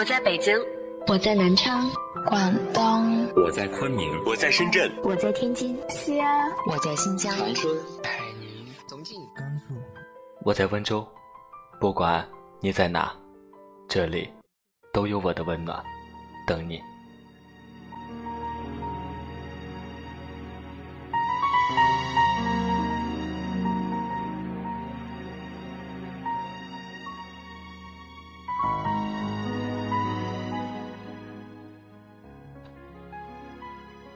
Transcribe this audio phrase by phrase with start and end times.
[0.00, 0.58] 我在北京，
[1.08, 1.86] 我在南昌，
[2.24, 9.74] 广东，我在昆明，我在深圳，我在天津，西安，我在新疆，长春，海宁，重庆，甘肃，
[10.42, 11.06] 我在温州。
[11.78, 12.26] 不管
[12.60, 13.14] 你在哪，
[13.90, 14.32] 这里
[14.90, 15.84] 都有我的温暖
[16.46, 16.80] 等你。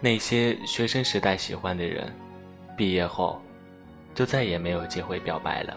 [0.05, 2.15] 那些学生时代喜欢的人，
[2.77, 3.41] 毕业后
[4.15, 5.75] 就再也没有机会表白了。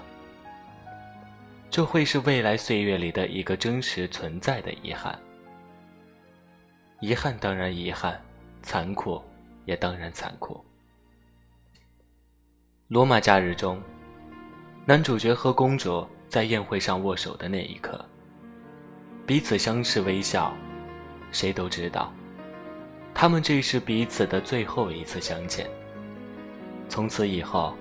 [1.70, 5.18] 这会是未来岁月里的一个真实存在的遗憾。
[6.99, 8.21] 遗憾当然遗憾，
[8.62, 9.24] 残酷
[9.63, 10.62] 也当然残酷。
[12.90, 13.82] 罗马假日中，
[14.85, 18.05] 男主角和公主在宴会上握手的那一刻，
[19.26, 20.54] 彼此相视微笑，
[21.32, 22.13] 谁都知道。
[23.20, 25.68] 他们这是彼此的最后一次相见。
[26.87, 27.73] 从此以后，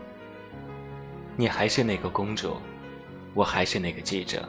[1.37, 2.57] 你还是那个公主，
[3.35, 4.49] 我还是那个记者。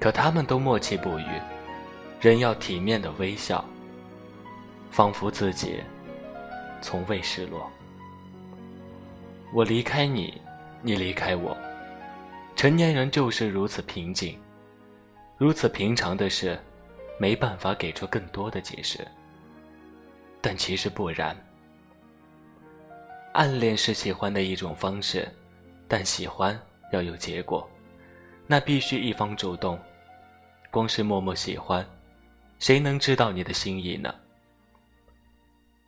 [0.00, 1.26] 可他们都默契不语，
[2.22, 3.62] 人要体面的微笑，
[4.90, 5.82] 仿佛自己
[6.80, 7.70] 从未失落。
[9.52, 10.40] 我离开你，
[10.80, 11.54] 你离开我，
[12.56, 14.38] 成年人就是如此平静，
[15.36, 16.58] 如此平常的事，
[17.20, 19.06] 没办法给出更多的解释。
[20.48, 21.36] 但其实不然，
[23.32, 25.28] 暗恋是喜欢的一种方式，
[25.88, 26.56] 但喜欢
[26.92, 27.68] 要有结果，
[28.46, 29.76] 那必须一方主动。
[30.70, 31.84] 光是默默喜欢，
[32.60, 34.14] 谁能知道你的心意呢？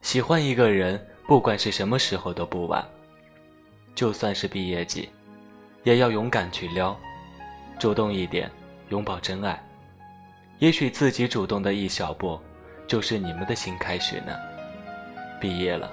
[0.02, 2.84] 喜欢一个人，不管是什么时候都不晚，
[3.94, 5.08] 就算是毕业季，
[5.84, 6.98] 也要勇敢去撩，
[7.78, 8.50] 主动一点，
[8.88, 9.64] 拥抱真爱。
[10.58, 12.40] 也许自己主动的一小步。
[12.88, 14.47] 就是你们的新开始呢。
[15.40, 15.92] 毕业了，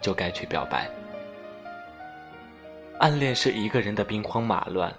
[0.00, 0.88] 就该去表白。
[2.98, 4.92] 暗恋是一个人的兵荒马乱，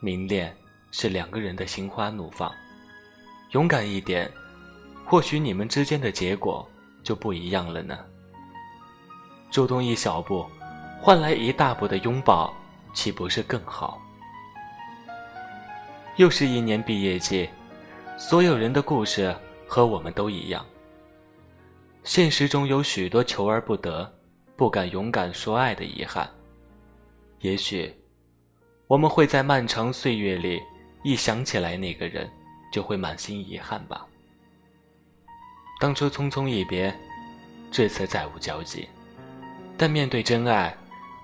[0.00, 0.54] 明恋
[0.90, 2.52] 是两个人的心花怒放。
[3.50, 4.30] 勇敢一点，
[5.04, 6.68] 或许你们之间的结果
[7.02, 7.98] 就不一样了呢。
[9.50, 10.46] 主动一小步，
[11.00, 12.52] 换来一大步的拥抱，
[12.92, 14.00] 岂不是更好？
[16.16, 17.48] 又是一年毕业季，
[18.18, 19.34] 所有人的故事。
[19.66, 20.64] 和我们都一样，
[22.04, 24.12] 现实中有许多求而不得、
[24.56, 26.28] 不敢勇敢说爱的遗憾。
[27.40, 27.92] 也许，
[28.86, 30.60] 我们会在漫长岁月里，
[31.02, 32.30] 一想起来那个人，
[32.70, 34.06] 就会满心遗憾吧。
[35.80, 36.94] 当初匆匆一别，
[37.70, 38.86] 至此再无交集。
[39.78, 40.76] 但面对真爱，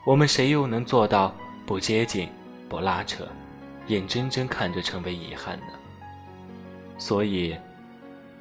[0.06, 1.34] 我们谁又能做到
[1.66, 2.26] 不接近、
[2.70, 3.28] 不拉扯，
[3.88, 5.66] 眼睁睁看着成为遗憾呢？
[6.96, 7.54] 所以。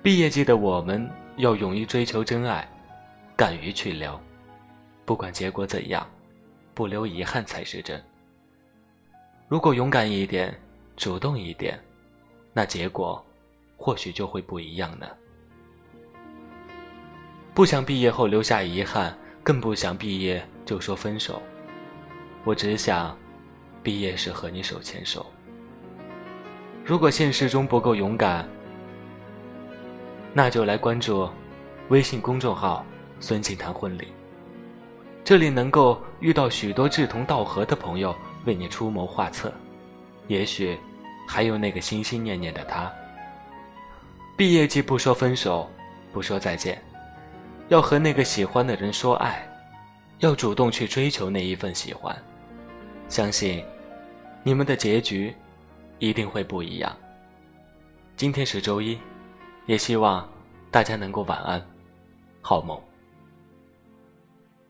[0.01, 2.67] 毕业季的我们要勇于追求真爱，
[3.33, 4.19] 敢于去留，
[5.05, 6.05] 不管结果怎样，
[6.73, 8.03] 不留遗憾才是真。
[9.47, 10.53] 如果勇敢一点，
[10.97, 11.79] 主动一点，
[12.51, 13.25] 那结果
[13.77, 15.07] 或许就会不一样呢。
[17.53, 21.41] 不想毕业后留下遗憾，更不想毕业就说分手。
[22.43, 23.17] 我只想，
[23.81, 25.25] 毕业时和你手牵手。
[26.83, 28.45] 如果现实中不够勇敢，
[30.41, 31.29] 那就来关注
[31.89, 32.85] 微信公众号
[33.19, 34.07] “孙静谈婚礼”，
[35.21, 39.51] 这里能够遇到许多志同道合的朋友为你出谋划策，
[40.29, 40.79] 也许
[41.27, 42.89] 还有那个心心念念的他。
[44.37, 45.69] 毕业季不说分手，
[46.13, 46.81] 不说再见，
[47.67, 49.45] 要和那个喜欢的人说爱，
[50.19, 52.17] 要主动去追求那一份喜欢，
[53.09, 53.61] 相信
[54.41, 55.35] 你们的结局
[55.97, 56.95] 一定会不一样。
[58.15, 58.97] 今天是周一。
[59.69, 60.27] 也希望
[60.71, 61.63] 大家能够晚安，
[62.41, 62.81] 好梦。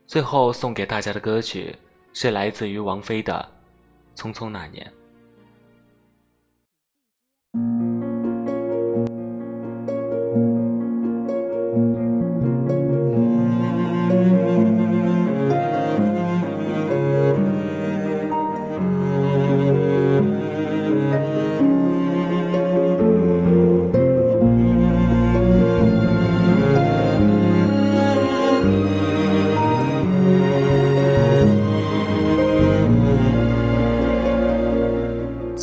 [0.05, 1.73] 最后送给大家的歌曲
[2.11, 3.49] 是来自于王菲的
[4.21, 4.85] 《匆匆那年》。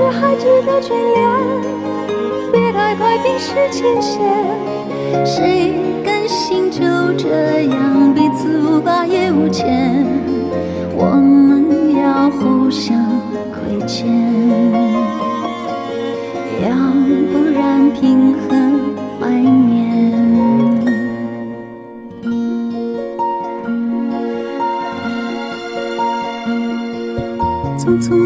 [0.00, 1.28] 果过去还值得眷恋，
[2.50, 4.18] 别太快冰释前嫌。
[5.26, 6.80] 谁甘心就
[7.18, 10.06] 这样彼此无挂也无牵？
[10.96, 12.96] 我们要互相
[13.52, 14.08] 亏欠。
[16.62, 16.70] 要
[17.30, 18.56] 不然凭何
[19.20, 19.79] 怀念？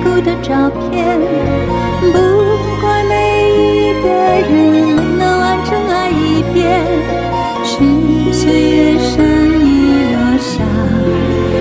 [0.00, 1.18] 固的照片。
[2.00, 2.18] 不
[2.80, 3.12] 怪每
[3.50, 4.82] 一个人没
[5.18, 6.80] 能完整爱一遍，
[7.64, 7.72] 是
[8.32, 9.72] 岁月善意
[10.12, 10.52] 落下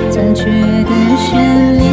[0.10, 1.93] 残缺的悬念。